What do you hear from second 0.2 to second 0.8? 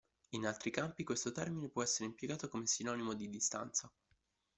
In altri